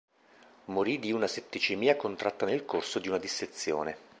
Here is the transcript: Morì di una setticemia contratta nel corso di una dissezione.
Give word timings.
Morì 0.65 0.97
di 0.97 1.11
una 1.11 1.27
setticemia 1.27 1.95
contratta 1.95 2.47
nel 2.47 2.65
corso 2.65 2.97
di 2.97 3.07
una 3.09 3.19
dissezione. 3.19 3.95